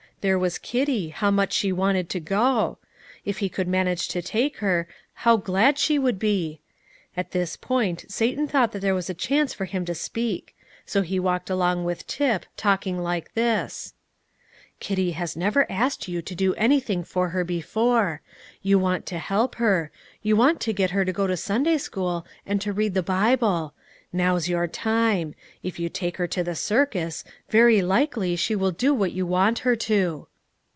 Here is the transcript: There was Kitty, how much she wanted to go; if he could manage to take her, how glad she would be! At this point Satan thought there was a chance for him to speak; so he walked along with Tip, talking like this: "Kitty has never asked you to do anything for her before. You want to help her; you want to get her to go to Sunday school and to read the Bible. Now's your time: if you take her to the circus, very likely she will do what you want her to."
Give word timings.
There 0.21 0.37
was 0.37 0.59
Kitty, 0.59 1.09
how 1.09 1.31
much 1.31 1.51
she 1.51 1.71
wanted 1.71 2.07
to 2.09 2.19
go; 2.19 2.77
if 3.25 3.39
he 3.39 3.49
could 3.49 3.67
manage 3.67 4.07
to 4.09 4.21
take 4.21 4.57
her, 4.57 4.87
how 5.15 5.35
glad 5.37 5.79
she 5.79 5.97
would 5.97 6.19
be! 6.19 6.61
At 7.17 7.31
this 7.31 7.57
point 7.57 8.05
Satan 8.07 8.47
thought 8.47 8.71
there 8.71 8.93
was 8.93 9.09
a 9.09 9.15
chance 9.15 9.51
for 9.55 9.65
him 9.65 9.83
to 9.85 9.95
speak; 9.95 10.55
so 10.85 11.01
he 11.01 11.19
walked 11.19 11.49
along 11.49 11.85
with 11.85 12.05
Tip, 12.05 12.45
talking 12.55 12.99
like 12.99 13.33
this: 13.33 13.95
"Kitty 14.79 15.13
has 15.13 15.35
never 15.35 15.65
asked 15.71 16.07
you 16.07 16.21
to 16.21 16.35
do 16.35 16.53
anything 16.53 17.03
for 17.03 17.29
her 17.29 17.43
before. 17.43 18.21
You 18.61 18.77
want 18.77 19.07
to 19.07 19.17
help 19.17 19.55
her; 19.55 19.89
you 20.21 20.35
want 20.35 20.59
to 20.61 20.71
get 20.73 20.91
her 20.91 21.03
to 21.03 21.11
go 21.11 21.25
to 21.25 21.35
Sunday 21.35 21.79
school 21.79 22.27
and 22.45 22.61
to 22.61 22.71
read 22.71 22.93
the 22.93 23.01
Bible. 23.01 23.73
Now's 24.13 24.49
your 24.49 24.67
time: 24.67 25.35
if 25.63 25.79
you 25.79 25.87
take 25.87 26.17
her 26.17 26.27
to 26.27 26.43
the 26.43 26.53
circus, 26.53 27.23
very 27.49 27.81
likely 27.81 28.35
she 28.35 28.57
will 28.57 28.71
do 28.71 28.93
what 28.93 29.13
you 29.13 29.25
want 29.25 29.59
her 29.59 29.77
to." 29.77 30.27